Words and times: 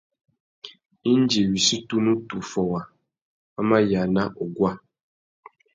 Indi 1.11 1.39
wissú 1.51 1.77
tunu 1.87 2.13
tu 2.27 2.37
fôwa, 2.49 2.81
wa 3.53 3.61
mà 3.69 3.77
yāna 3.91 4.23
uguá. 4.43 4.71